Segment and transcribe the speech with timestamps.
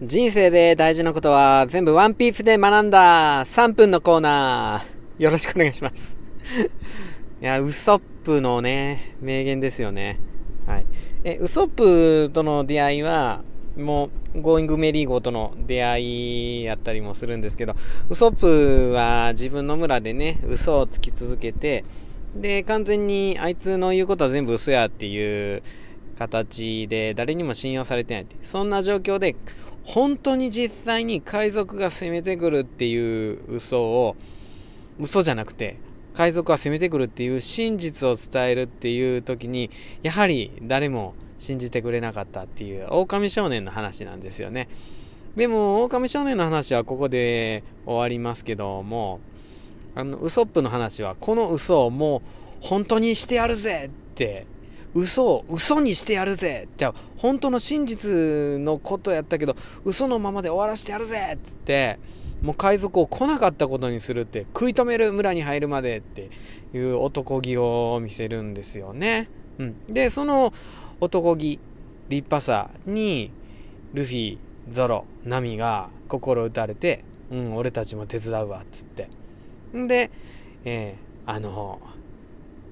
[0.00, 5.22] 人生で大事なことは全部ワンピースで学んだ3分のコーナー。
[5.22, 6.16] よろしくお願いします。
[7.42, 10.20] いや、ウソップのね、名言ですよね。
[10.68, 10.86] はい。
[11.24, 13.42] え、ウソップとの出会いは、
[13.76, 17.74] もう、ゴーイングメリーゴーとの出会いやったりもするんですけど、
[18.08, 21.84] ウソップは自分の村でね、嘘をつき続けて、
[22.36, 25.62] で、完全にあいつの言うことは全部嘘やっていう
[26.18, 28.36] 形で誰にも信用されてないって。
[28.44, 29.34] そんな状況で、
[29.88, 34.16] 本当に実際に海賊が攻めてくるっていう嘘を、
[35.00, 35.78] 嘘じゃなくて、
[36.12, 39.70] 海賊が攻めてくるっていう真実を伝えるっていう時に、
[40.02, 44.68] やはり誰も信じてくれなかったっていう狼少年の話なんですよね。
[45.36, 49.20] でも、狼少年の話はここで終わりますけども、
[49.94, 52.20] あの、ウソップの話は、この嘘をもう
[52.60, 54.46] 本当にしてやるぜって
[55.00, 56.68] 嘘を嘘にしてやるぜ。
[56.76, 61.98] じゃあ本当の真実のことやったけど嘘のままで終わらせてやるぜっつって。
[62.42, 64.46] もう海賊を来なかったことにするって。
[64.54, 66.30] 食い止める村に入るまでって
[66.72, 69.28] いう男気を見せるんですよね。
[69.58, 70.52] うん、でその
[71.00, 71.58] 男気
[72.08, 73.32] 立派さに
[73.92, 74.38] ルフィ
[74.70, 77.02] ゾロナミが心打たれて
[77.32, 79.08] 「うん俺たちも手伝うわ」っつって。
[79.76, 80.10] んで、
[80.64, 81.80] えー、あの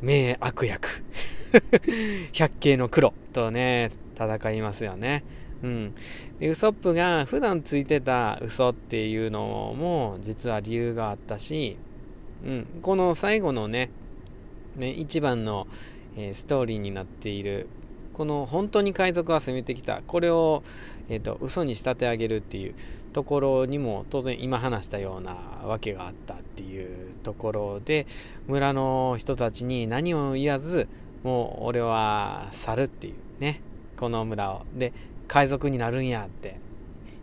[0.00, 1.02] 名悪役。
[2.32, 5.24] 百景の黒とね、戦いますよね。
[5.62, 5.94] うん。
[6.38, 11.76] で、ウソップが普段ついてた嘘っていうのも実は理由があったし、
[12.44, 12.66] うん。
[12.82, 13.90] この最後のね、
[14.76, 15.66] ね一番の、
[16.16, 17.68] えー、ストーリーになっている、
[18.14, 20.62] この本当に海賊が攻めてきた、これを、
[21.08, 22.74] えっ、ー、と、嘘に仕立て上げるっていう
[23.12, 28.06] ところにも当然今話したようなわけがあったっていうところで、
[28.46, 30.88] 村の人たちに何を言わず、
[31.22, 33.60] もう俺は去るっていうね。
[33.96, 34.62] この村を。
[34.74, 34.92] で
[35.26, 36.56] 海賊になるんやって。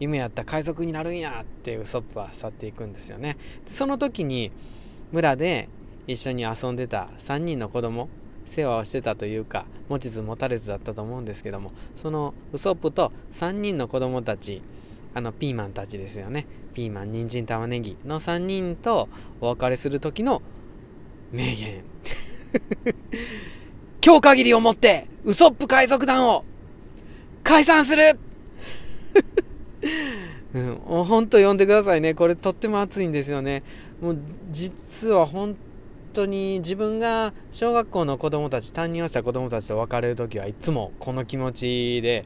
[0.00, 3.36] 夢やった海賊になるんやってウソップは去っていくんですよね。
[3.66, 4.50] その時に
[5.12, 5.68] 村で
[6.06, 8.08] 一緒に遊んでた3人の子供
[8.46, 14.62] 世話をしてたというか持ちつ持たれずだったと思うんですけどもそのウソップと3人の子供たち
[15.14, 16.46] あのピーマンたちですよね。
[16.72, 19.08] ピーマン人参玉ねぎの3人と
[19.40, 20.40] お別れする時の
[21.30, 21.84] 名言。
[24.02, 26.46] 今日限りをもって、ウソップ海賊団を
[27.44, 28.18] 解散する
[30.54, 32.14] うん、ほんと読んでくださいね。
[32.14, 33.62] これとっても熱いんですよね。
[34.00, 34.18] もう
[34.50, 35.54] 実は本
[36.14, 42.24] 当に自分が小学校の子供たち、担任をした子供たちと別れる時はいつもこの気持ちで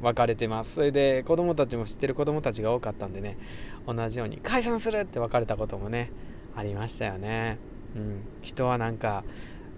[0.00, 0.74] 別れてます。
[0.74, 3.38] それで子供たちも知ってる子供たちが多かったんでね、
[3.86, 6.10] 同じように解散するって別れたこともね、
[6.56, 7.58] ありましたよね。
[7.94, 9.22] うん、人はなんか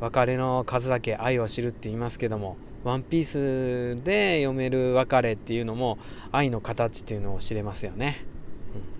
[0.04, 5.96] 別れの数だけ愛を知るって言いますけどもワンピースで読める別れっていうのも
[6.30, 8.22] 愛の形っていうのを知れますよね、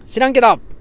[0.00, 0.73] うん、知らんけど！